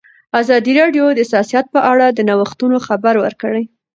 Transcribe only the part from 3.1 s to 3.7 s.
ورکړی.